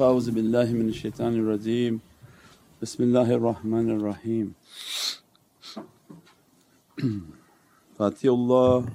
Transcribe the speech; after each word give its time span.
أعوذ 0.00 0.30
بالله 0.30 0.72
من 0.72 0.88
الشيطان 0.88 1.34
الرجيم 1.34 2.00
بسم 2.82 3.02
الله 3.02 3.28
الرحمن 3.38 3.90
الرحيم 3.96 4.54
فأطيعوا 7.96 8.36
الله 8.36 8.86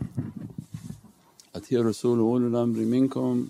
أطيعوا 1.56 1.86
رسول 1.86 2.20
أولي 2.20 2.48
الأمر 2.48 2.80
منكم 2.80 3.48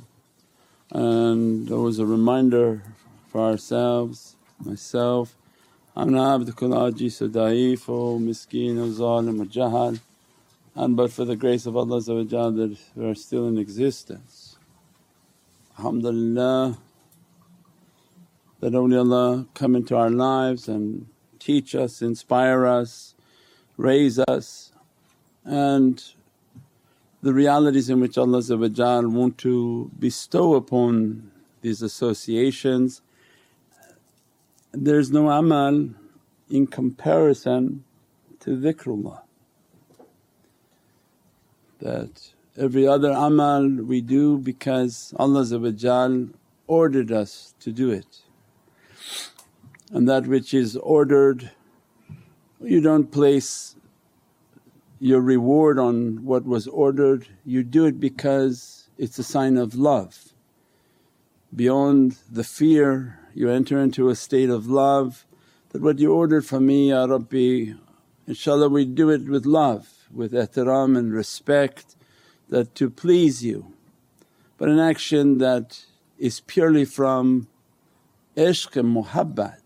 and 0.92 1.68
there 1.68 1.78
was 1.80 2.00
a 2.00 2.06
reminder 2.06 2.84
for 3.28 3.42
ourselves, 3.42 4.36
myself 4.66 5.36
أنا 5.98 6.34
عبدك 6.34 6.64
العاجز 6.64 7.24
ضعيف 7.24 7.92
مسكين 7.92 8.94
ظالم 8.94 9.44
جهل 9.44 10.00
and 10.76 10.96
but 10.96 11.12
for 11.12 11.26
the 11.26 11.36
grace 11.36 11.66
of 11.66 11.76
Allah 11.76 12.02
that 12.02 12.78
we 12.96 13.06
are 13.06 13.16
still 13.16 13.48
in 13.48 13.58
existence. 13.58 14.58
Alhamdulillah 15.80 16.78
that 18.63 18.75
awliyaullah 18.75 19.49
come 19.55 19.75
into 19.75 19.97
our 19.97 20.09
lives 20.09 20.69
and 20.69 21.07
teach 21.41 21.75
us, 21.75 22.01
inspire 22.01 22.65
us, 22.65 23.17
raise 23.77 24.21
us 24.21 24.71
and 25.45 26.05
the 27.23 27.33
realities 27.33 27.91
in 27.91 27.99
which 27.99 28.17
Allah 28.17 28.41
want 29.09 29.39
to 29.39 29.91
bestow 29.99 30.55
upon 30.55 31.33
these 31.61 31.83
associations. 31.83 33.03
There's 34.71 35.11
no 35.11 35.29
amal 35.29 35.89
in 36.49 36.69
comparison 36.69 37.83
to 38.41 38.51
dhikrullah 38.51 39.23
that 41.81 42.31
every 42.57 42.87
other 42.87 43.11
amal 43.11 43.69
we 43.69 44.01
do 44.01 44.39
because 44.39 45.13
Allah 45.19 45.45
ordered 46.69 47.11
us 47.11 47.55
to 47.59 47.73
do 47.73 47.91
it. 47.91 48.23
And 49.93 50.09
that 50.09 50.27
which 50.27 50.53
is 50.53 50.77
ordered 50.77 51.53
you 52.65 52.81
don't 52.81 53.11
place 53.11 53.77
your 55.01 55.21
reward 55.21 55.79
on 55.79 56.25
what 56.25 56.45
was 56.45 56.69
ordered, 56.69 57.27
you 57.45 57.65
do 57.65 57.87
it 57.87 57.99
because 57.99 58.89
it's 58.99 59.19
a 59.19 59.25
sign 59.25 59.57
of 59.57 59.75
love. 59.75 60.33
Beyond 61.55 62.17
the 62.31 62.45
fear 62.45 63.19
you 63.35 63.51
enter 63.51 63.81
into 63.81 64.09
a 64.09 64.15
state 64.15 64.49
of 64.49 64.67
love 64.67 65.27
that 65.71 65.83
what 65.83 65.99
you 65.99 66.13
ordered 66.13 66.47
from 66.47 66.67
me 66.67 66.91
Ya 66.91 67.05
Rabbi 67.05 67.73
inshaAllah 68.29 68.71
we 68.71 68.85
do 68.85 69.11
it 69.11 69.25
with 69.29 69.45
love 69.45 70.07
with 70.13 70.33
ihtiram 70.33 70.97
and 70.97 71.13
respect 71.13 71.97
that 72.49 72.75
to 72.77 72.89
please 72.89 73.45
you. 73.45 73.73
But 74.57 74.69
an 74.69 74.79
action 74.79 75.39
that 75.39 75.85
is 76.19 76.41
purely 76.41 76.85
from 76.85 77.49
ishq 78.37 78.77
and 78.77 78.95
muhabbat. 78.95 79.62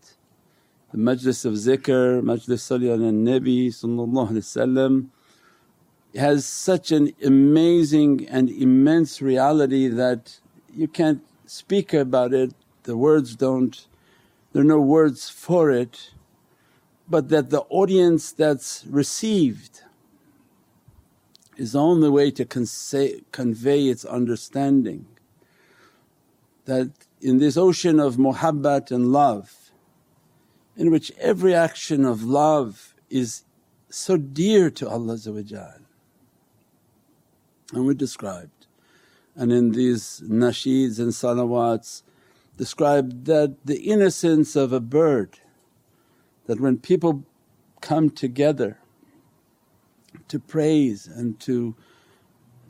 The 0.91 0.97
majlis 0.97 1.45
of 1.45 1.53
zikr, 1.53 2.21
majlis 2.21 2.59
salih 2.59 2.91
ala 2.91 3.11
nabi 3.11 3.71
has 6.15 6.45
such 6.45 6.91
an 6.91 7.13
amazing 7.23 8.27
and 8.29 8.49
immense 8.49 9.21
reality 9.21 9.87
that 9.87 10.39
you 10.73 10.87
can't 10.87 11.21
speak 11.45 11.93
about 11.93 12.33
it, 12.33 12.53
the 12.83 12.95
words 12.95 13.35
don't, 13.35 13.85
there 14.53 14.61
are 14.61 14.65
no 14.65 14.79
words 14.79 15.29
for 15.29 15.69
it 15.69 16.11
but 17.09 17.29
that 17.29 17.49
the 17.49 17.61
audience 17.69 18.31
that's 18.31 18.85
received 18.89 19.81
is 21.55 21.71
the 21.71 21.79
only 21.79 22.09
way 22.09 22.29
to 22.31 22.45
convey 22.45 23.87
its 23.87 24.05
understanding. 24.05 25.05
That 26.65 26.91
in 27.21 27.37
this 27.39 27.57
ocean 27.57 27.99
of 27.99 28.17
muhabbat 28.17 28.91
and 28.91 29.11
love, 29.11 29.66
in 30.77 30.91
which 30.91 31.11
every 31.19 31.53
action 31.53 32.05
of 32.05 32.23
love 32.23 32.95
is 33.09 33.43
so 33.89 34.15
dear 34.17 34.69
to 34.69 34.87
Allah 34.87 35.17
and 37.73 37.85
we 37.85 37.93
described 37.93 38.67
and 39.35 39.51
in 39.51 39.71
these 39.71 40.21
nasheeds 40.25 40.99
and 40.99 41.11
salawats 41.11 42.03
described 42.57 43.25
that 43.25 43.55
the 43.65 43.79
innocence 43.79 44.55
of 44.55 44.71
a 44.73 44.79
bird 44.79 45.39
that 46.47 46.59
when 46.59 46.77
people 46.77 47.23
come 47.81 48.09
together 48.09 48.79
to 50.27 50.39
praise 50.39 51.07
and 51.07 51.39
to, 51.39 51.75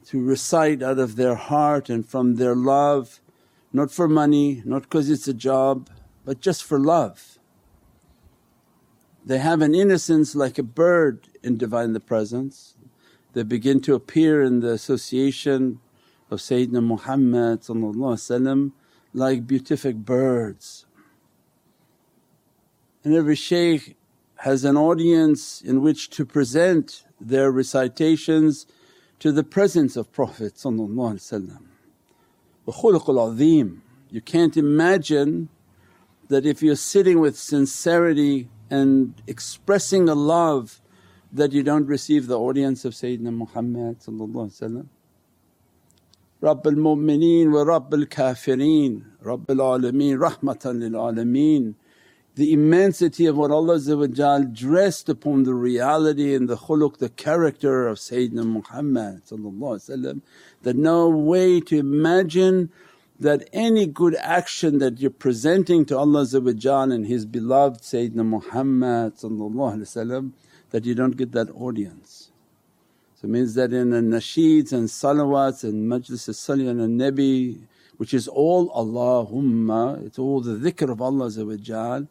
to 0.06 0.22
recite 0.22 0.84
out 0.84 1.00
of 1.00 1.16
their 1.16 1.35
heart 1.35 1.90
and 1.90 2.06
from 2.07 2.35
their 2.35 2.56
love, 2.56 3.22
not 3.72 3.91
for 3.91 4.07
money, 4.07 4.62
not 4.66 4.84
because 4.84 5.09
it's 5.09 5.28
a 5.28 5.34
job 5.34 5.90
but 6.25 6.41
just 6.41 6.63
for 6.63 6.79
love. 6.79 7.36
They 9.27 9.39
have 9.39 9.61
an 9.61 9.75
innocence 9.75 10.35
like 10.35 10.57
a 10.57 10.63
bird 10.63 11.27
in 11.43 11.57
Divine 11.57 11.99
Presence. 11.99 12.75
They 13.33 13.43
begin 13.43 13.81
to 13.81 13.93
appear 13.93 14.41
in 14.41 14.61
the 14.61 14.71
association 14.71 15.81
of 16.31 16.39
Sayyidina 16.39 16.81
Muhammad 16.81 17.59
like 19.13 19.45
beatific 19.45 19.97
birds. 19.97 20.85
And 23.03 23.13
every 23.13 23.35
shaykh 23.35 23.97
has 24.37 24.63
an 24.63 24.77
audience 24.77 25.59
in 25.59 25.81
which 25.81 26.09
to 26.11 26.25
present 26.25 27.03
their 27.19 27.51
recitations 27.51 28.66
to 29.19 29.33
the 29.33 29.43
presence 29.43 29.97
of 29.97 30.09
Prophet 30.13 30.53
khuluqul 32.71 33.33
azim. 33.33 33.81
You 34.09 34.21
can't 34.21 34.55
imagine 34.55 35.49
that 36.29 36.45
if 36.45 36.63
you're 36.63 36.77
sitting 36.77 37.19
with 37.19 37.37
sincerity 37.37 38.47
and 38.69 39.13
expressing 39.28 40.09
a 40.09 40.16
love 40.16 40.81
that 41.31 41.51
you 41.51 41.63
don't 41.63 41.88
receive 41.88 42.28
the 42.28 42.39
audience 42.39 42.85
of 42.85 42.94
Sayyidina 42.94 43.33
Muhammad 43.33 43.97
Rabb 46.39 46.67
al-mu'mineen 46.67 47.51
wa 47.51 47.63
Rabb 47.63 47.94
al-kafirin, 47.94 49.03
Rabb 49.22 49.50
al-alameen, 49.50 50.17
rahmatan 50.17 50.79
lil 50.79 50.91
alameen 50.91 51.75
the 52.38 52.53
immensity 52.53 53.25
of 53.25 53.35
what 53.35 53.50
Allah 53.50 53.79
dressed 54.53 55.09
upon 55.09 55.41
the 55.41 55.55
reality 55.55 56.35
and 56.35 56.47
the 56.47 56.55
khuluq, 56.55 56.97
the 56.97 57.09
character 57.09 57.88
of 57.88 57.97
Sayyidina 57.97 58.45
Muhammad 58.45 59.23
that 59.25 60.75
no 60.75 61.09
way 61.09 61.59
to 61.61 61.79
imagine 61.79 62.72
that 63.19 63.50
any 63.51 63.88
good 63.88 64.16
action 64.16 64.78
that 64.79 65.00
you're 65.00 65.09
presenting 65.09 65.85
to 65.85 65.97
Allah 65.97 66.25
and 66.31 67.07
His 67.07 67.25
beloved 67.25 67.81
Sayyidina 67.81 68.25
Muhammad 68.25 69.17
that 70.69 70.85
you 70.85 70.95
don't 70.95 71.17
get 71.17 71.31
that 71.31 71.50
audience. 71.55 72.31
So 73.16 73.28
it 73.28 73.31
means 73.31 73.55
that 73.55 73.73
in 73.73 73.89
the 73.89 73.97
nasheeds 73.97 74.72
and 74.72 74.88
salawats 74.88 75.63
and 75.63 75.89
majlis 75.89 76.29
salih 76.35 76.69
ala 76.69 76.88
nabi 76.88 77.59
which 77.97 78.13
is 78.13 78.28
all 78.28 78.69
Allahumma, 78.69 80.05
it's 80.05 80.19
all 80.19 80.39
the 80.39 80.55
dhikr 80.55 80.91
of 80.91 81.01
Allah 81.01 82.07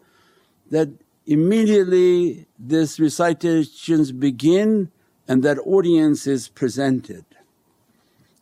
that 0.71 0.89
immediately 1.25 2.47
these 2.59 2.99
recitations 2.99 4.13
begin 4.13 4.91
and 5.29 5.43
that 5.45 5.59
audience 5.61 6.27
is 6.27 6.49
presented. 6.49 7.25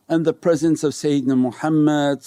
And 0.08 0.24
the 0.24 0.34
presence 0.34 0.84
of 0.84 0.92
Sayyidina 0.92 1.38
Muhammad 1.38 2.20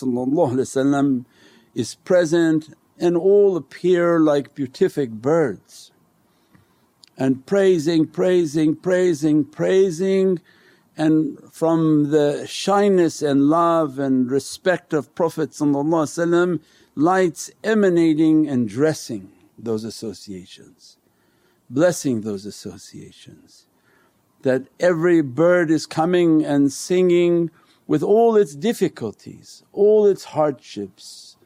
is 1.76 1.96
present 1.96 2.74
and 3.00 3.16
all 3.16 3.56
appear 3.56 4.20
like 4.20 4.56
beatific 4.56 5.12
birds 5.12 5.92
and 7.18 7.46
praising, 7.46 8.08
praising, 8.08 8.76
praising, 8.76 9.46
praising 9.46 10.40
and 10.98 11.38
from 11.52 12.10
the 12.10 12.46
shyness 12.48 13.22
and 13.22 13.44
love 13.44 14.00
and 14.00 14.32
respect 14.32 14.94
of 14.94 15.14
Prophet 15.14 15.54
lights 16.96 17.52
emanating 17.64 18.48
and 18.48 18.68
dressing 18.68 19.32
those 19.60 19.84
associations, 19.84 20.98
blessing 21.70 22.22
those 22.22 22.46
associations. 22.46 23.68
That 24.42 24.68
every 24.80 25.22
bird 25.22 25.70
is 25.70 25.86
coming 25.86 26.44
and 26.44 26.72
singing 26.72 27.52
with 27.88 28.04
all 28.04 28.36
its 28.36 28.56
difficulties, 28.56 29.64
all 29.72 30.06
its 30.06 30.26
hardships, 30.26 31.38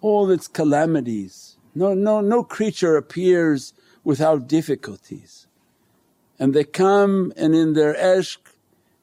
all 0.00 0.30
its 0.30 0.46
calamities. 0.46 1.56
No, 1.74 1.94
no, 1.94 2.20
no 2.20 2.44
creature 2.44 2.96
appears 2.96 3.72
without 4.04 4.46
difficulties. 4.46 5.46
And 6.38 6.54
they 6.54 6.64
come 6.64 7.32
and 7.36 7.54
in 7.54 7.72
their 7.72 7.94
ishq 7.94 8.38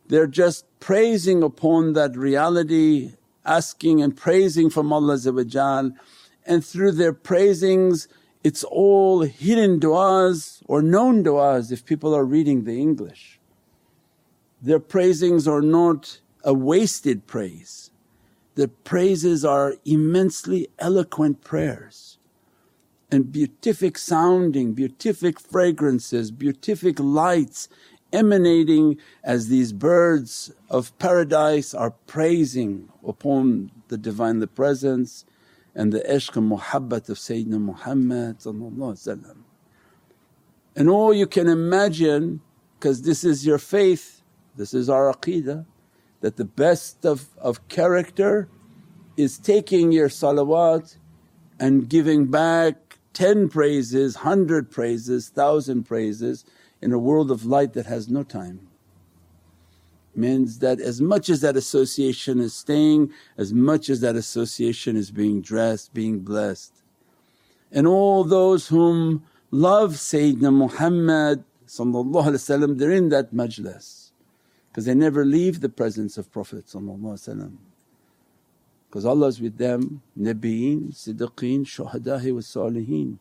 they're 0.08 0.28
just 0.28 0.66
praising 0.80 1.42
upon 1.42 1.94
that 1.94 2.16
reality, 2.16 3.14
asking 3.44 4.02
and 4.02 4.16
praising 4.16 4.70
from 4.70 4.94
Allah 4.94 5.18
and 6.46 6.64
through 6.64 6.92
their 6.92 7.14
praisings 7.14 8.08
it's 8.44 8.64
all 8.64 9.22
hidden 9.22 9.80
du'as 9.80 10.62
or 10.68 10.84
known 10.84 11.24
du'as 11.24 11.72
if 11.72 11.84
people 11.84 12.16
are 12.16 12.24
reading 12.24 12.64
the 12.64 12.80
English. 12.80 13.40
Their 14.62 14.80
praisings 14.80 15.48
are 15.48 15.64
not 15.64 16.20
a 16.46 16.54
wasted 16.54 17.26
praise. 17.26 17.90
Their 18.54 18.68
praises 18.70 19.44
are 19.44 19.76
immensely 19.84 20.70
eloquent 20.80 21.44
prayers 21.44 22.18
and 23.12 23.32
beatific 23.32 23.98
sounding, 23.98 24.74
beatific 24.74 25.40
fragrances, 25.40 26.32
beatific 26.32 27.00
lights 27.00 27.68
emanating 28.14 28.98
as 29.24 29.50
these 29.50 29.74
birds 29.74 30.54
of 30.70 30.98
paradise 31.00 31.74
are 31.74 31.92
praising 32.08 32.90
upon 33.06 33.72
the 33.90 33.98
Divine 33.98 34.40
the 34.40 34.48
Presence 34.48 35.26
and 35.74 35.92
the 35.92 36.00
ishq 36.02 36.38
and 36.38 36.50
muhabbat 36.50 37.10
of 37.10 37.18
Sayyidina 37.18 37.60
Muhammad 37.60 38.38
And 40.76 40.90
all 40.90 41.14
you 41.14 41.28
can 41.28 41.50
imagine 41.50 42.42
because 42.80 43.02
this 43.02 43.24
is 43.24 43.46
your 43.46 43.58
faith, 43.58 44.22
this 44.56 44.74
is 44.74 44.90
our 44.90 45.14
aqeedah 45.14 45.66
that 46.25 46.38
the 46.38 46.44
best 46.44 47.06
of, 47.06 47.27
of 47.38 47.68
character 47.68 48.50
is 49.16 49.38
taking 49.38 49.92
your 49.92 50.10
salawat 50.10 50.98
and 51.60 51.88
giving 51.88 52.25
back 52.25 52.98
10 53.13 53.48
praises, 53.48 54.16
100 54.16 54.72
praises, 54.72 55.31
1000 55.31 55.83
praises 55.83 56.44
in 56.81 56.92
a 56.92 56.98
world 56.98 57.30
of 57.30 57.45
light 57.45 57.74
that 57.74 57.86
has 57.86 58.10
no 58.10 58.24
time. 58.24 58.68
Means 60.16 60.57
that 60.66 60.80
as 60.81 61.00
much 61.00 61.30
as 61.30 61.42
that 61.42 61.56
association 61.56 62.39
is 62.39 62.56
staying, 62.56 63.12
as 63.38 63.54
much 63.54 63.88
as 63.88 64.01
that 64.01 64.16
association 64.16 64.95
is 64.95 65.12
being 65.12 65.44
dressed, 65.44 65.94
being 65.94 66.22
blessed. 66.22 66.74
And 67.72 67.86
all 67.86 68.24
those 68.24 68.69
whom 68.69 69.24
love 69.51 69.92
Sayyidina 69.92 70.51
Muhammad 70.51 71.44
they're 72.80 72.92
in 72.92 73.10
that 73.10 73.31
majlis 73.31 74.05
because 74.75 74.83
they 74.83 74.94
never 74.94 75.24
leave 75.24 75.62
the 75.62 75.69
presence 75.69 76.18
of 76.18 76.30
Prophet 76.33 76.66
because 78.89 79.06
Allah 79.06 79.27
is 79.27 79.39
with 79.39 79.57
them, 79.57 80.01
Nabiyeen, 80.19 80.94
Siddiqeen, 80.94 81.63
Shuhada'i 81.66 82.33
wa 82.33 82.42
Saliheen 82.42 83.19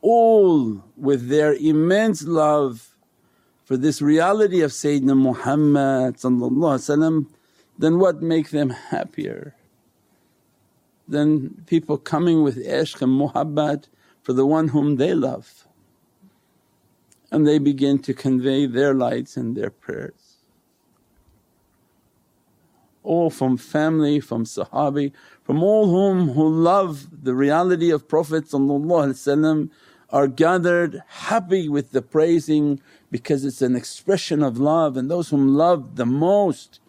all 0.00 0.84
with 0.96 1.28
their 1.28 1.54
immense 1.54 2.22
love 2.22 2.94
for 3.64 3.76
this 3.76 4.00
reality 4.00 4.60
of 4.60 4.70
Sayyidina 4.70 5.16
Muhammad 5.16 6.18
then 7.78 7.98
what 7.98 8.22
make 8.22 8.50
them 8.50 8.70
happier? 8.70 9.56
Than 11.08 11.64
people 11.66 11.98
coming 11.98 12.44
with 12.44 12.64
ishq 12.64 13.02
and 13.02 13.20
muhabbat 13.20 13.88
for 14.22 14.32
the 14.32 14.46
one 14.46 14.68
whom 14.68 14.96
they 14.96 15.14
love. 15.14 15.66
And 17.32 17.44
they 17.44 17.58
begin 17.58 17.98
to 18.00 18.14
convey 18.14 18.66
their 18.66 18.94
lights 18.94 19.36
and 19.36 19.56
their 19.56 19.70
prayers. 19.70 20.21
All 23.04 23.30
from 23.30 23.56
family, 23.56 24.20
from 24.20 24.44
Sahabi, 24.44 25.12
from 25.42 25.62
all 25.62 25.86
whom 25.86 26.30
who 26.30 26.48
love 26.48 27.08
the 27.24 27.34
reality 27.34 27.90
of 27.90 28.08
Prophet 28.08 28.44
are 30.12 30.28
gathered 30.28 31.02
happy 31.08 31.68
with 31.68 31.90
the 31.90 32.02
praising 32.02 32.80
because 33.10 33.44
it's 33.44 33.62
an 33.62 33.74
expression 33.74 34.42
of 34.42 34.58
love 34.58 34.96
and 34.96 35.10
those 35.10 35.30
whom 35.30 35.54
loved 35.54 35.96
the 35.96 36.06
most 36.06 36.80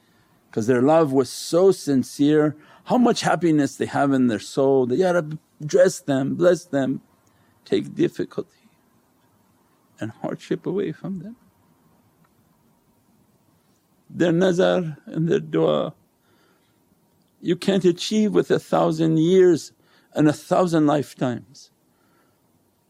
because 0.49 0.67
their 0.67 0.81
love 0.81 1.11
was 1.11 1.29
so 1.29 1.71
sincere 1.71 2.55
how 2.85 2.97
much 2.97 3.21
happiness 3.21 3.75
they 3.75 3.85
have 3.85 4.11
in 4.11 4.27
their 4.27 4.39
soul 4.39 4.85
that, 4.85 4.97
Ya 4.97 5.11
Rabbi 5.11 5.37
dress 5.65 5.99
them, 5.99 6.35
bless 6.35 6.65
them, 6.65 7.01
take 7.63 7.95
difficulty 7.95 8.69
and 9.99 10.11
hardship 10.11 10.65
away 10.65 10.91
from 10.91 11.19
them. 11.19 11.35
Their 14.09 14.31
nazar 14.31 14.97
and 15.05 15.27
their 15.29 15.39
dua 15.39 15.93
you 17.43 17.55
can't 17.55 17.83
achieve 17.83 18.33
with 18.33 18.49
a 18.51 18.59
thousand 18.59 19.17
years 19.17 19.73
and 20.13 20.27
a 20.27 20.33
thousand 20.33 20.87
lifetimes. 20.87 21.71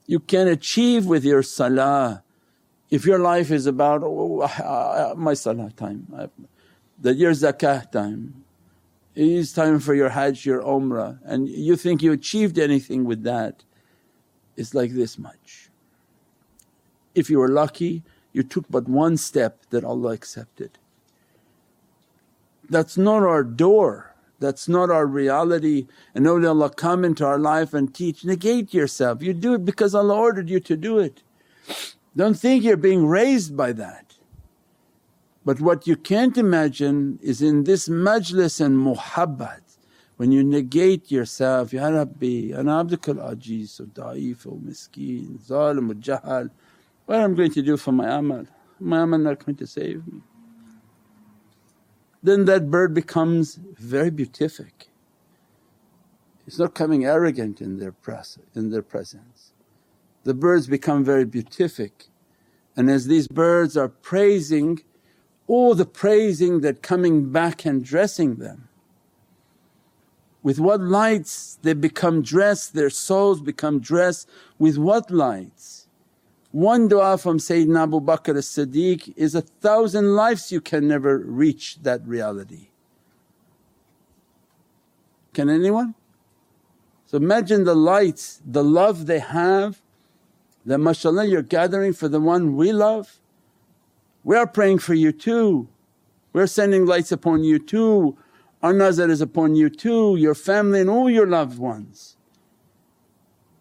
You 0.05 0.19
can 0.19 0.47
achieve 0.47 1.05
with 1.05 1.25
your 1.25 1.43
salah. 1.43 2.23
If 2.89 3.05
your 3.05 3.19
life 3.19 3.49
is 3.49 3.65
about, 3.65 4.03
oh, 4.03 5.15
my 5.17 5.33
salah 5.33 5.71
time, 5.71 6.07
that 6.99 7.15
your 7.15 7.31
zakah 7.31 7.91
time, 7.91 8.43
it 9.15 9.27
is 9.27 9.53
time 9.53 9.79
for 9.79 9.93
your 9.93 10.09
hajj, 10.09 10.45
your 10.45 10.61
umrah 10.61 11.19
and 11.23 11.49
you 11.49 11.75
think 11.75 12.01
you 12.01 12.11
achieved 12.11 12.57
anything 12.57 13.05
with 13.05 13.23
that, 13.23 13.63
it's 14.55 14.73
like 14.73 14.91
this 14.91 15.17
much. 15.17 15.69
If 17.15 17.29
you 17.29 17.39
were 17.39 17.49
lucky 17.49 18.03
you 18.33 18.41
took 18.41 18.65
but 18.69 18.89
one 18.89 19.15
step 19.15 19.59
that 19.69 19.83
Allah 19.83 20.11
accepted. 20.11 20.79
That's 22.69 22.97
not 22.97 23.21
our 23.23 23.43
door, 23.43 24.12
that's 24.39 24.67
not 24.67 24.89
our 24.89 25.05
reality 25.05 25.87
and 26.13 26.25
awliyaullah 26.25 26.75
come 26.75 27.05
into 27.05 27.25
our 27.25 27.39
life 27.39 27.73
and 27.73 27.93
teach, 27.93 28.25
negate 28.25 28.73
yourself. 28.73 29.21
You 29.21 29.33
do 29.33 29.53
it 29.53 29.65
because 29.65 29.95
Allah 29.95 30.15
ordered 30.15 30.49
you 30.49 30.59
to 30.61 30.75
do 30.75 30.99
it. 30.99 31.23
Don't 32.15 32.35
think 32.35 32.63
you're 32.63 32.77
being 32.77 33.05
raised 33.05 33.55
by 33.55 33.71
that. 33.73 34.15
But 35.45 35.59
what 35.59 35.87
you 35.87 35.95
can't 35.95 36.37
imagine 36.37 37.19
is 37.21 37.41
in 37.41 37.63
this 37.63 37.89
majlis 37.89 38.61
and 38.61 38.77
muhabbat 38.77 39.61
when 40.17 40.31
you 40.31 40.43
negate 40.43 41.11
yourself, 41.11 41.73
Ya 41.73 41.87
Rabbi 41.87 42.53
ana 42.55 42.83
abdukal 42.83 43.17
ajiz, 43.17 43.81
da'if, 43.81 44.45
miskeen, 44.63 45.39
zalim, 45.45 45.91
jahal 45.95 46.49
what 47.05 47.19
am 47.19 47.33
I 47.33 47.35
going 47.35 47.51
to 47.51 47.61
do 47.61 47.75
for 47.75 47.91
my 47.91 48.17
amal? 48.17 48.45
My 48.79 49.03
amal 49.03 49.19
not 49.19 49.45
going 49.45 49.57
to 49.57 49.67
save 49.67 50.07
me. 50.07 50.21
Then 52.23 52.45
that 52.45 52.71
bird 52.71 52.93
becomes 52.93 53.59
very 53.77 54.09
beatific. 54.09 54.89
It's 56.47 56.59
not 56.59 56.75
coming 56.75 57.05
arrogant 57.05 57.61
in 57.61 57.79
their, 57.79 57.91
pres- 57.91 58.39
in 58.55 58.71
their 58.71 58.81
presence. 58.81 59.53
The 60.23 60.33
birds 60.33 60.67
become 60.67 61.03
very 61.03 61.25
beatific 61.25 62.07
and 62.75 62.89
as 62.89 63.07
these 63.07 63.27
birds 63.27 63.77
are 63.77 63.89
praising, 63.89 64.81
all 65.47 65.75
the 65.75 65.85
praising 65.85 66.61
that 66.61 66.81
coming 66.81 67.31
back 67.31 67.65
and 67.65 67.83
dressing 67.83 68.35
them. 68.35 68.69
With 70.41 70.59
what 70.59 70.81
lights 70.81 71.59
they 71.61 71.73
become 71.73 72.21
dressed, 72.21 72.73
their 72.73 72.89
souls 72.89 73.41
become 73.41 73.79
dressed 73.79 74.27
with 74.59 74.77
what 74.77 75.11
lights? 75.11 75.82
One 76.53 76.87
dua 76.87 77.17
from 77.17 77.39
Sayyidina 77.39 77.81
Abu 77.81 77.99
Bakr 77.99 78.37
as-Siddiq 78.37 79.15
is 79.17 79.33
a 79.33 79.41
thousand 79.41 80.15
lives 80.15 80.51
you 80.51 80.61
can 80.61 80.87
never 80.87 81.17
reach 81.17 81.79
that 81.81 82.05
reality. 82.07 82.67
Can 85.33 85.49
anyone? 85.49 85.95
So 87.07 87.17
imagine 87.17 87.63
the 87.63 87.73
lights, 87.73 88.39
the 88.45 88.63
love 88.63 89.07
they 89.07 89.17
have 89.17 89.81
that 90.63 90.77
mashallah 90.77 91.25
you're 91.25 91.41
gathering 91.41 91.91
for 91.91 92.07
the 92.07 92.21
one 92.21 92.55
we 92.55 92.71
love. 92.71 93.19
We 94.23 94.37
are 94.37 94.45
praying 94.45 94.77
for 94.77 94.93
you 94.93 95.11
too, 95.11 95.67
we're 96.33 96.45
sending 96.45 96.85
lights 96.85 97.11
upon 97.11 97.43
you 97.43 97.57
too, 97.57 98.15
our 98.61 98.73
nazar 98.73 99.09
is 99.09 99.21
upon 99.21 99.55
you 99.55 99.71
too, 99.71 100.17
your 100.17 100.35
family 100.35 100.81
and 100.81 100.89
all 100.89 101.09
your 101.09 101.27
loved 101.27 101.57
ones 101.57 102.15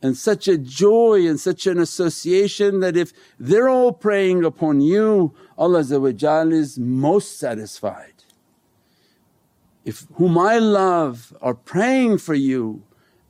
and 0.02 0.16
such 0.16 0.49
a 0.49 0.59
joy 0.59 1.26
and 1.26 1.38
such 1.38 1.66
an 1.66 1.78
association 1.78 2.80
that 2.80 2.97
if 2.97 3.12
they're 3.38 3.68
all 3.68 3.92
praying 3.92 4.44
upon 4.44 4.80
you 4.80 5.32
Allah 5.56 5.78
is 5.80 6.78
most 6.78 7.38
satisfied. 7.38 8.25
If 9.85 10.06
whom 10.14 10.37
I 10.37 10.59
love 10.59 11.37
are 11.40 11.54
praying 11.54 12.18
for 12.18 12.35
you 12.35 12.82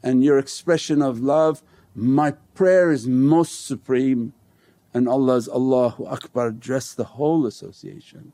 and 0.02 0.24
your 0.24 0.38
expression 0.38 1.02
of 1.02 1.20
love, 1.20 1.62
my 1.94 2.32
prayer 2.54 2.90
is 2.90 3.06
most 3.06 3.66
supreme 3.66 4.32
and 4.94 5.08
Allah's 5.08 5.48
Allahu 5.48 6.06
Akbar 6.06 6.50
dress 6.52 6.92
the 6.92 7.04
whole 7.04 7.46
association. 7.46 8.32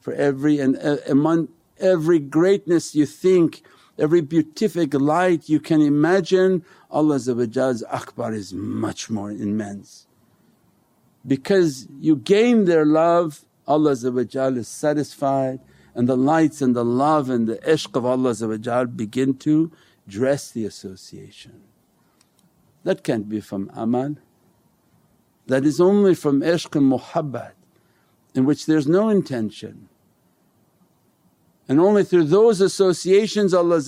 For 0.00 0.12
every 0.14 0.58
and 0.58 0.76
uh, 0.76 0.96
among 1.08 1.48
every 1.78 2.18
greatness 2.18 2.94
you 2.94 3.06
think 3.06 3.62
every 4.02 4.20
beatific 4.20 4.92
light 4.94 5.48
you 5.48 5.60
can 5.60 5.80
imagine 5.80 6.64
Allah's 6.90 7.28
akbar 7.88 8.34
is 8.34 8.52
much 8.52 9.08
more 9.08 9.30
immense. 9.30 10.08
Because 11.24 11.86
you 12.00 12.16
gain 12.16 12.64
their 12.64 12.84
love 12.84 13.44
Allah 13.68 13.92
is 13.92 14.68
satisfied 14.68 15.60
and 15.94 16.08
the 16.08 16.16
lights 16.16 16.60
and 16.60 16.74
the 16.74 16.84
love 16.84 17.30
and 17.30 17.46
the 17.46 17.58
ishq 17.58 17.94
of 17.94 18.04
Allah 18.04 18.86
begin 18.88 19.34
to 19.38 19.70
dress 20.08 20.50
the 20.50 20.64
association. 20.64 21.62
That 22.82 23.04
can't 23.04 23.28
be 23.28 23.40
from 23.40 23.70
amal, 23.72 24.16
that 25.46 25.64
is 25.64 25.80
only 25.80 26.16
from 26.16 26.40
ishq 26.40 26.74
and 26.74 26.92
muhabbat 26.92 27.52
in 28.34 28.46
which 28.46 28.66
there's 28.66 28.88
no 28.88 29.08
intention 29.08 29.88
and 31.68 31.80
only 31.80 32.04
through 32.04 32.24
those 32.24 32.60
associations 32.60 33.54
Allah 33.54 33.80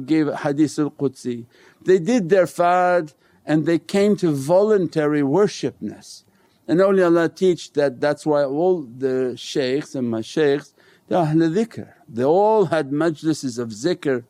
gave 0.00 0.32
Hadith 0.32 0.78
al-Qudsi. 0.78 1.46
They 1.82 1.98
did 1.98 2.28
their 2.28 2.46
fard 2.46 3.14
and 3.46 3.66
they 3.66 3.78
came 3.78 4.16
to 4.16 4.32
voluntary 4.32 5.22
worshipness. 5.22 6.24
And 6.66 6.80
only 6.80 7.02
Allah 7.02 7.28
teach 7.28 7.72
that 7.72 8.00
that's 8.00 8.24
why 8.24 8.44
all 8.44 8.82
the 8.82 9.34
shaykhs 9.36 9.94
and 9.94 10.12
mashaykhs 10.12 10.72
they 11.08 11.16
Ahl 11.16 11.26
dhikr. 11.26 11.92
They 12.08 12.24
all 12.24 12.66
had 12.66 12.90
majlises 12.90 13.58
of 13.58 13.68
zikr 13.68 14.24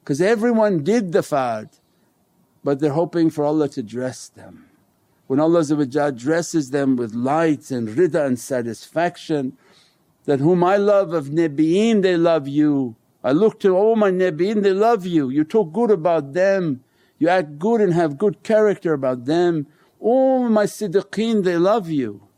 because 0.00 0.20
everyone 0.20 0.84
did 0.84 1.12
the 1.12 1.20
fard 1.20 1.70
but 2.62 2.80
they're 2.80 2.92
hoping 2.92 3.30
for 3.30 3.44
Allah 3.44 3.68
to 3.70 3.82
dress 3.82 4.28
them. 4.28 4.66
When 5.26 5.40
Allah 5.40 5.64
dresses 6.12 6.70
them 6.70 6.96
with 6.96 7.14
lights 7.14 7.70
and 7.70 7.88
rida 7.88 8.26
and 8.26 8.38
satisfaction 8.38 9.56
that, 10.24 10.40
whom 10.40 10.62
I 10.62 10.76
love 10.76 11.12
of 11.12 11.26
Nabiyin 11.26 12.02
they 12.02 12.16
love 12.16 12.46
you. 12.46 12.96
I 13.22 13.32
look 13.32 13.60
to 13.60 13.76
all 13.76 13.96
my 13.96 14.10
Nabiyin 14.10 14.62
they 14.62 14.72
love 14.72 15.06
you, 15.06 15.28
you 15.28 15.44
talk 15.44 15.72
good 15.72 15.90
about 15.90 16.32
them, 16.32 16.82
you 17.18 17.28
act 17.28 17.58
good 17.58 17.80
and 17.80 17.92
have 17.94 18.18
good 18.18 18.42
character 18.42 18.92
about 18.92 19.26
them. 19.26 19.66
All 19.98 20.48
my 20.48 20.64
siddiqeen 20.64 21.44
they 21.44 21.58
love 21.58 21.90
you. 21.90 22.28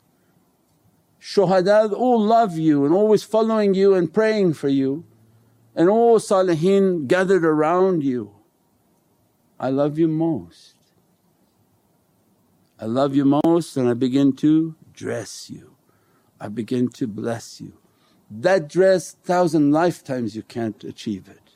Shuhada 1.20 1.92
all 1.92 2.20
love 2.20 2.58
you 2.58 2.84
and 2.84 2.92
always 2.92 3.22
following 3.22 3.74
you 3.74 3.94
and 3.94 4.12
praying 4.12 4.54
for 4.54 4.68
you 4.68 5.04
and 5.74 5.88
all 5.88 6.18
salihin 6.18 7.06
gathered 7.06 7.44
around 7.44 8.02
you. 8.02 8.32
I 9.58 9.70
love 9.70 9.98
you 9.98 10.08
most. 10.08 10.74
I 12.78 12.86
love 12.86 13.14
you 13.14 13.24
most 13.44 13.76
and 13.76 13.88
I 13.88 13.94
begin 13.94 14.34
to 14.36 14.74
dress 14.92 15.48
you. 15.48 15.71
I 16.42 16.48
begin 16.48 16.88
to 16.88 17.06
bless 17.06 17.60
you. 17.60 17.74
That 18.28 18.68
dress 18.68 19.12
thousand 19.12 19.70
lifetimes 19.70 20.34
you 20.34 20.42
can't 20.42 20.82
achieve 20.82 21.28
it. 21.28 21.52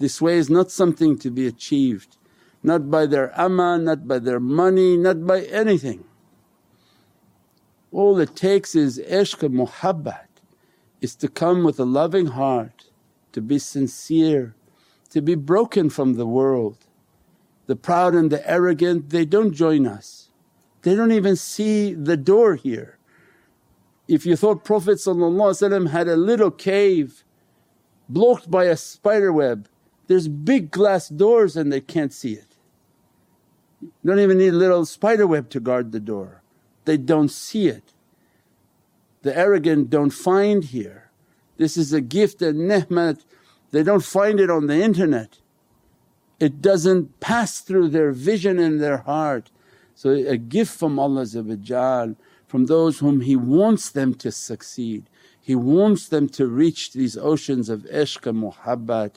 This 0.00 0.20
way 0.20 0.38
is 0.38 0.50
not 0.50 0.72
something 0.72 1.16
to 1.20 1.30
be 1.30 1.46
achieved, 1.46 2.16
not 2.64 2.90
by 2.90 3.06
their 3.06 3.32
amal, 3.36 3.78
not 3.78 4.08
by 4.08 4.18
their 4.18 4.40
money, 4.40 4.96
not 4.96 5.24
by 5.24 5.42
anything. 5.42 6.02
All 7.92 8.18
it 8.18 8.34
takes 8.34 8.74
is 8.74 8.98
ishq 8.98 9.48
muhabbat, 9.48 10.26
is 11.00 11.14
to 11.16 11.28
come 11.28 11.62
with 11.62 11.78
a 11.78 11.84
loving 11.84 12.26
heart, 12.26 12.90
to 13.30 13.40
be 13.40 13.60
sincere, 13.60 14.56
to 15.10 15.22
be 15.22 15.36
broken 15.36 15.90
from 15.90 16.14
the 16.14 16.26
world. 16.26 16.78
The 17.66 17.76
proud 17.76 18.14
and 18.14 18.32
the 18.32 18.42
arrogant 18.50 19.10
they 19.10 19.26
don't 19.26 19.52
join 19.52 19.86
us, 19.86 20.30
they 20.82 20.96
don't 20.96 21.12
even 21.12 21.36
see 21.36 21.94
the 21.94 22.16
door 22.16 22.56
here. 22.56 22.98
If 24.08 24.26
you 24.26 24.36
thought 24.36 24.64
Prophet 24.64 25.00
had 25.04 26.08
a 26.08 26.16
little 26.16 26.50
cave 26.50 27.24
blocked 28.08 28.50
by 28.50 28.64
a 28.64 28.76
spider 28.76 29.32
web, 29.32 29.68
there's 30.06 30.28
big 30.28 30.70
glass 30.70 31.08
doors 31.08 31.56
and 31.56 31.72
they 31.72 31.80
can't 31.80 32.12
see 32.12 32.32
it. 32.32 32.56
You 33.80 33.90
don't 34.04 34.20
even 34.20 34.38
need 34.38 34.52
a 34.52 34.56
little 34.56 34.84
spider 34.84 35.26
web 35.26 35.48
to 35.50 35.60
guard 35.60 35.92
the 35.92 36.00
door, 36.00 36.42
they 36.84 36.96
don't 36.96 37.30
see 37.30 37.68
it. 37.68 37.92
The 39.22 39.36
arrogant 39.36 39.88
don't 39.88 40.10
find 40.10 40.64
here. 40.64 41.10
This 41.56 41.76
is 41.76 41.92
a 41.92 42.00
gift 42.00 42.42
and 42.42 42.66
ni'mat, 42.66 43.24
they 43.70 43.84
don't 43.84 44.04
find 44.04 44.40
it 44.40 44.50
on 44.50 44.66
the 44.66 44.82
internet. 44.82 45.38
It 46.40 46.60
doesn't 46.60 47.20
pass 47.20 47.60
through 47.60 47.90
their 47.90 48.10
vision 48.10 48.58
and 48.58 48.80
their 48.80 48.98
heart. 48.98 49.52
So 49.94 50.10
a 50.10 50.36
gift 50.36 50.76
from 50.76 50.98
Allah 50.98 51.24
from 52.52 52.66
those 52.66 52.98
whom 52.98 53.22
He 53.22 53.34
wants 53.34 53.88
them 53.88 54.12
to 54.16 54.30
succeed. 54.30 55.08
He 55.40 55.54
wants 55.54 56.06
them 56.06 56.28
to 56.36 56.46
reach 56.46 56.92
these 56.92 57.16
oceans 57.16 57.70
of 57.70 57.80
ishq 57.84 58.26
and 58.26 58.42
muhabbat 58.44 59.12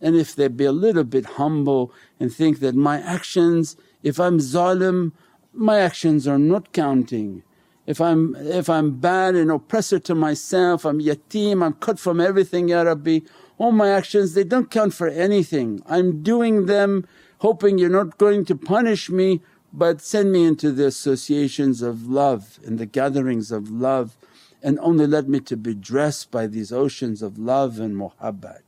and 0.00 0.16
if 0.16 0.34
they 0.34 0.48
be 0.48 0.64
a 0.64 0.72
little 0.72 1.04
bit 1.04 1.26
humble 1.40 1.92
and 2.18 2.32
think 2.32 2.58
that 2.58 2.74
my 2.74 3.00
actions, 3.00 3.76
if 4.02 4.18
I'm 4.18 4.38
zalim 4.38 5.12
my 5.52 5.78
actions 5.78 6.26
are 6.26 6.38
not 6.38 6.72
counting. 6.72 7.42
If 7.86 8.00
I'm, 8.00 8.36
if 8.36 8.68
I'm 8.68 8.98
bad 8.98 9.34
and 9.34 9.50
oppressor 9.50 9.98
to 10.00 10.14
myself, 10.14 10.84
I'm 10.84 11.00
yatim, 11.00 11.64
I'm 11.64 11.74
cut 11.74 11.98
from 11.98 12.20
everything 12.20 12.68
Ya 12.68 12.82
Rabbi, 12.82 13.20
all 13.58 13.72
my 13.72 13.90
actions 13.90 14.34
they 14.34 14.44
don't 14.44 14.70
count 14.70 14.94
for 14.94 15.08
anything. 15.08 15.82
I'm 15.86 16.22
doing 16.22 16.66
them 16.66 17.06
hoping 17.38 17.78
you're 17.78 17.88
not 17.88 18.18
going 18.18 18.44
to 18.46 18.54
punish 18.56 19.10
me 19.10 19.40
but 19.72 20.00
send 20.00 20.32
me 20.32 20.44
into 20.44 20.72
the 20.72 20.86
associations 20.86 21.82
of 21.82 22.08
love 22.08 22.58
and 22.64 22.78
the 22.78 22.86
gatherings 22.86 23.52
of 23.52 23.70
love 23.70 24.16
and 24.62 24.78
only 24.80 25.06
let 25.06 25.28
me 25.28 25.40
to 25.40 25.56
be 25.56 25.74
dressed 25.74 26.30
by 26.30 26.46
these 26.46 26.72
oceans 26.72 27.22
of 27.22 27.38
love 27.38 27.78
and 27.78 27.96
muhabbat 27.96 28.62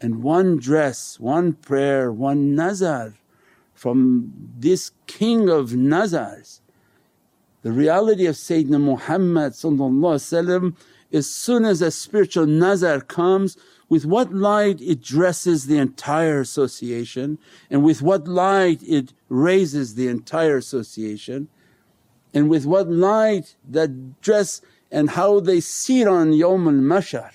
and 0.00 0.22
one 0.22 0.58
dress, 0.58 1.18
one 1.18 1.52
prayer, 1.52 2.12
one 2.12 2.54
nazar 2.54 3.14
from 3.74 4.32
this 4.56 4.92
king 5.06 5.48
of 5.48 5.74
nazars. 5.74 6.60
The 7.62 7.72
reality 7.72 8.26
of 8.26 8.36
Sayyidina 8.36 8.80
Muhammad 8.80 9.54
as 11.12 11.26
soon 11.26 11.64
as 11.64 11.82
a 11.82 11.90
spiritual 11.90 12.46
nazar 12.46 13.00
comes 13.00 13.56
with 13.88 14.04
what 14.04 14.32
light 14.32 14.80
it 14.80 15.00
dresses 15.00 15.66
the 15.66 15.78
entire 15.78 16.40
association 16.40 17.38
and 17.70 17.82
with 17.82 18.02
what 18.02 18.28
light 18.28 18.82
it 18.82 19.12
raises 19.28 19.94
the 19.94 20.08
entire 20.08 20.56
association 20.58 21.48
and 22.34 22.48
with 22.48 22.66
what 22.66 22.88
light 22.88 23.56
that 23.68 24.20
dress 24.20 24.60
and 24.90 25.10
how 25.10 25.40
they 25.40 25.60
see 25.60 26.02
it 26.02 26.08
on 26.08 26.32
Yawm 26.32 26.66
al-Mahshar 26.66 27.32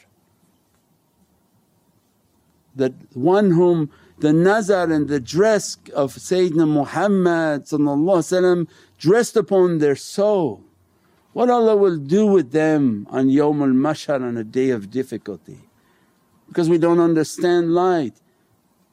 that 2.75 2.93
one 3.13 3.51
whom 3.51 3.89
the 4.19 4.33
nazar 4.33 4.91
and 4.91 5.07
the 5.07 5.19
dress 5.19 5.77
of 5.93 6.15
Sayyidina 6.15 6.67
Muhammad 6.67 7.67
dressed 8.97 9.35
upon 9.35 9.79
their 9.79 9.95
soul. 9.95 10.63
What 11.33 11.49
Allah 11.49 11.75
will 11.75 11.97
do 11.97 12.25
with 12.25 12.51
them 12.51 13.07
on 13.09 13.27
Yawmul 13.27 13.73
Mahshar 13.73 14.21
on 14.21 14.37
a 14.37 14.43
day 14.43 14.69
of 14.69 14.91
difficulty 14.91 15.59
because 16.47 16.69
we 16.69 16.77
don't 16.77 16.99
understand 16.99 17.73
light. 17.73 18.15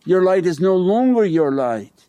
Your 0.04 0.23
light 0.23 0.47
is 0.47 0.61
no 0.61 0.76
longer 0.76 1.25
your 1.25 1.52
light 1.52 2.07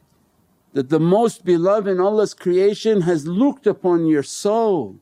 that 0.74 0.90
the 0.90 1.00
most 1.00 1.44
beloved 1.44 1.88
in 1.88 2.00
Allah's 2.00 2.34
creation 2.34 3.02
has 3.02 3.28
looked 3.28 3.68
upon 3.68 4.06
your 4.06 4.24
soul, 4.24 4.98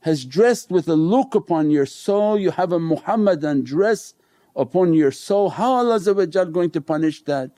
has 0.00 0.24
dressed 0.24 0.70
with 0.70 0.88
a 0.88 0.94
look 0.94 1.34
upon 1.34 1.70
your 1.70 1.86
soul. 1.86 2.38
You 2.38 2.50
have 2.52 2.72
a 2.72 2.78
Muhammadan 2.78 3.64
dress 3.64 4.14
upon 4.56 4.94
your 4.94 5.12
soul, 5.12 5.50
how 5.50 5.72
Allah 5.72 6.00
going 6.46 6.70
to 6.70 6.80
punish 6.80 7.22
that? 7.24 7.50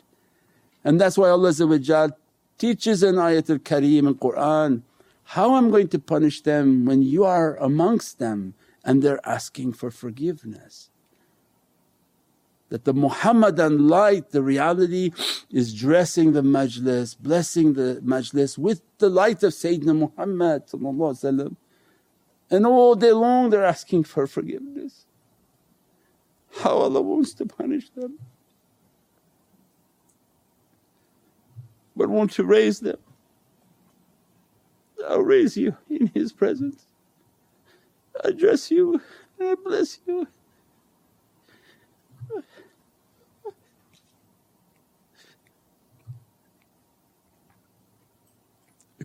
And 0.84 1.00
that's 1.00 1.16
why 1.16 1.28
Allah 1.28 1.52
teaches 2.58 3.02
in 3.02 3.14
ayatul 3.14 3.60
kareem 3.60 4.08
in 4.08 4.14
Qur'an, 4.14 4.82
how 5.24 5.54
I'm 5.54 5.70
going 5.70 5.88
to 5.88 5.98
punish 5.98 6.42
them 6.42 6.84
when 6.84 7.02
you 7.02 7.24
are 7.24 7.56
amongst 7.56 8.18
them 8.18 8.54
and 8.84 9.02
they're 9.02 9.26
asking 9.26 9.74
for 9.74 9.90
forgiveness. 9.90 10.90
That 12.70 12.84
the 12.84 12.94
Muhammadan 12.94 13.88
light, 13.88 14.30
the 14.30 14.42
reality 14.42 15.12
is 15.50 15.74
dressing 15.74 16.32
the 16.32 16.42
majlis, 16.42 17.18
blessing 17.18 17.74
the 17.74 18.00
majlis 18.02 18.56
with 18.56 18.82
the 18.98 19.10
light 19.10 19.42
of 19.42 19.52
Sayyidina 19.52 19.96
Muhammad 19.96 20.62
and 22.50 22.66
all 22.66 22.94
day 22.94 23.12
long 23.12 23.50
they're 23.50 23.64
asking 23.64 24.04
for 24.04 24.26
forgiveness 24.26 25.06
how 26.62 26.78
Allah 26.78 27.00
wants 27.00 27.32
to 27.34 27.46
punish 27.46 27.90
them 27.90 28.18
but 32.00 32.08
want 32.08 32.30
to 32.32 32.44
raise 32.44 32.80
them. 32.80 32.96
I'll 35.06 35.20
raise 35.20 35.54
you 35.54 35.76
in 35.90 36.06
His 36.14 36.32
presence, 36.32 36.86
I 38.24 38.30
dress 38.30 38.70
you 38.70 39.02
and 39.38 39.48
I 39.50 39.54
bless 39.54 39.98
you. 40.06 40.26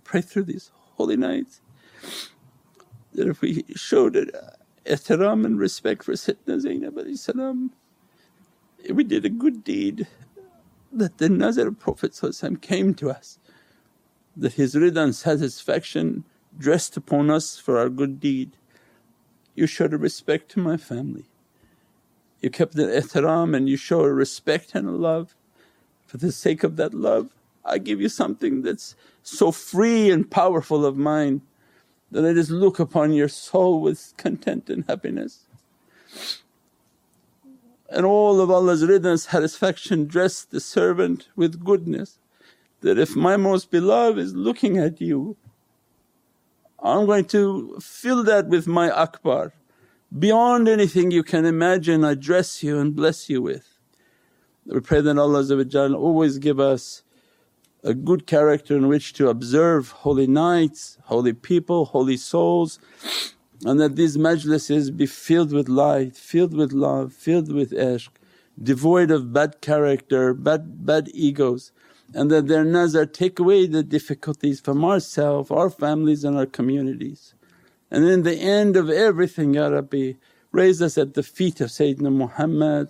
Pray 0.05 0.21
through 0.21 0.43
these 0.43 0.71
holy 0.95 1.17
nights 1.17 1.59
that 3.13 3.27
if 3.27 3.41
we 3.41 3.65
showed 3.75 4.15
it 4.15 4.33
uh, 4.33 4.51
ihtiram 4.85 5.45
and 5.45 5.59
respect 5.59 6.03
for 6.03 6.13
Sayyidina 6.13 6.59
Zainab 6.61 7.17
salam. 7.17 7.71
We 8.89 9.03
did 9.03 9.25
a 9.25 9.29
good 9.29 9.63
deed 9.63 10.07
that 10.91 11.17
the 11.17 11.27
nazar 11.27 11.67
of 11.67 11.79
Prophet 11.79 12.17
came 12.61 12.93
to 12.93 13.09
us, 13.09 13.39
that 14.37 14.53
his 14.53 14.75
rida 14.75 15.03
and 15.03 15.15
satisfaction 15.15 16.23
dressed 16.57 16.95
upon 16.95 17.29
us 17.29 17.57
for 17.57 17.77
our 17.77 17.89
good 17.89 18.19
deed. 18.19 18.57
You 19.55 19.67
showed 19.67 19.93
a 19.93 19.97
respect 19.97 20.49
to 20.51 20.59
my 20.59 20.77
family. 20.77 21.25
You 22.41 22.49
kept 22.49 22.75
the 22.75 22.83
ihtiram 22.83 23.55
and 23.55 23.67
you 23.67 23.77
show 23.77 24.01
a 24.01 24.13
respect 24.13 24.75
and 24.75 24.87
a 24.87 24.91
love. 24.91 25.35
For 26.05 26.17
the 26.17 26.31
sake 26.31 26.63
of 26.63 26.75
that 26.75 26.93
love 26.93 27.29
I 27.65 27.79
give 27.79 27.99
you 27.99 28.09
something 28.09 28.61
that's 28.61 28.95
so 29.23 29.51
free 29.51 30.11
and 30.11 30.29
powerful 30.29 30.85
of 30.85 30.97
mine 30.97 31.41
that 32.11 32.25
I 32.25 32.33
just 32.33 32.51
look 32.51 32.79
upon 32.79 33.13
your 33.13 33.27
soul 33.27 33.81
with 33.81 34.13
content 34.17 34.69
and 34.69 34.85
happiness. 34.87 35.45
And 37.89 38.05
all 38.05 38.39
of 38.39 38.51
Allah's 38.51 38.83
ridha 38.83 39.09
and 39.09 39.19
satisfaction 39.19 40.05
dress 40.05 40.43
the 40.43 40.59
servant 40.59 41.27
with 41.35 41.63
goodness 41.63 42.19
that 42.81 42.99
if 42.99 43.15
my 43.15 43.35
most 43.35 43.71
beloved 43.71 44.19
is 44.19 44.35
looking 44.35 44.77
at 44.77 45.01
you, 45.01 45.35
I'm 46.79 47.07
going 47.07 47.25
to 47.25 47.77
fill 47.81 48.23
that 48.25 48.47
with 48.47 48.67
my 48.67 48.91
akbar. 48.91 49.53
Beyond 50.17 50.67
anything 50.67 51.09
you 51.09 51.23
can 51.23 51.45
imagine 51.45 52.03
I 52.03 52.13
dress 52.13 52.61
you 52.61 52.77
and 52.77 52.95
bless 52.95 53.27
you 53.29 53.41
with. 53.41 53.79
We 54.65 54.79
pray 54.81 55.01
that 55.01 55.17
Allah 55.17 55.95
always 55.95 56.37
give 56.37 56.59
us 56.59 57.03
a 57.85 57.93
good 57.93 58.25
character 58.25 58.75
in 58.75 58.87
which 58.87 59.13
to 59.13 59.29
observe 59.29 59.91
holy 59.91 60.27
nights, 60.27 60.97
holy 61.03 61.33
people, 61.33 61.85
holy 61.85 62.17
souls 62.17 62.79
and 63.63 63.79
that 63.79 63.95
these 63.95 64.17
majlises 64.17 64.95
be 64.95 65.05
filled 65.05 65.53
with 65.53 65.69
light, 65.69 66.15
filled 66.17 66.53
with 66.53 66.73
love, 66.73 67.13
filled 67.13 67.51
with 67.53 67.71
ishq, 67.71 68.09
devoid 68.61 69.11
of 69.11 69.31
bad 69.31 69.61
character, 69.61 70.33
bad, 70.33 70.85
bad 70.85 71.09
egos 71.13 71.71
and 72.13 72.31
that 72.31 72.47
their 72.47 72.65
nazar 72.65 73.05
take 73.05 73.39
away 73.39 73.67
the 73.67 73.83
difficulties 73.83 74.59
from 74.59 74.83
ourselves, 74.83 75.51
our 75.51 75.69
families 75.69 76.23
and 76.23 76.37
our 76.37 76.45
communities. 76.45 77.33
And 77.91 78.05
in 78.05 78.23
the 78.23 78.35
end 78.35 78.75
of 78.75 78.89
everything, 78.89 79.53
Ya 79.53 79.67
Rabbi, 79.67 80.13
raise 80.51 80.81
us 80.81 80.97
at 80.97 81.13
the 81.13 81.23
feet 81.23 81.61
of 81.61 81.69
Sayyidina 81.69 82.11
Muhammad 82.11 82.89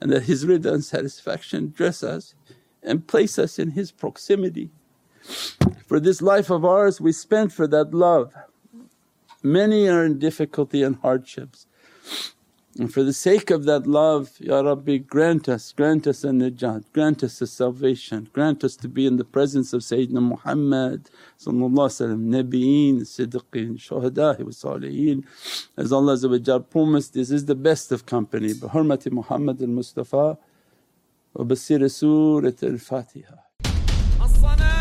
and 0.00 0.12
that 0.12 0.22
his 0.24 0.44
rida 0.44 0.72
and 0.72 0.84
satisfaction 0.84 1.72
dress 1.74 2.02
us 2.02 2.34
and 2.84 3.06
place 3.06 3.38
us 3.38 3.58
in 3.58 3.70
his 3.72 3.90
proximity. 3.90 4.70
For 5.86 5.98
this 5.98 6.20
life 6.20 6.50
of 6.50 6.64
ours 6.64 7.00
we 7.00 7.12
spent 7.12 7.52
for 7.52 7.66
that 7.68 7.94
love. 7.94 8.34
Many 9.42 9.88
are 9.88 10.04
in 10.04 10.18
difficulty 10.18 10.82
and 10.82 10.96
hardships 10.96 11.66
and 12.76 12.92
for 12.92 13.04
the 13.04 13.12
sake 13.12 13.50
of 13.50 13.64
that 13.64 13.86
love, 13.86 14.32
Ya 14.40 14.60
Rabbi 14.60 14.96
grant 14.96 15.48
us, 15.48 15.70
grant 15.70 16.08
us 16.08 16.24
a 16.24 16.30
najat, 16.30 16.84
grant 16.92 17.22
us 17.22 17.40
a 17.40 17.46
salvation, 17.46 18.28
grant 18.32 18.64
us 18.64 18.74
to 18.76 18.88
be 18.88 19.06
in 19.06 19.16
the 19.16 19.24
presence 19.24 19.72
of 19.72 19.82
Sayyidina 19.82 20.20
Muhammad 20.20 21.08
Nabiyeen, 21.46 23.02
Siddiqeen, 23.02 23.78
Shuhada'i 23.78 24.42
wa. 24.42 25.22
As 25.76 25.92
Allah 25.92 26.60
promised, 26.60 27.14
this 27.14 27.30
is 27.30 27.44
the 27.44 27.54
best 27.54 27.92
of 27.92 28.06
company. 28.06 28.52
Bi 28.54 28.66
Muhammad 29.12 29.62
al 29.62 30.38
وبصير 31.34 31.86
سورة 31.86 32.54
الفاتحة. 32.62 33.50
الصلاة 34.24 34.73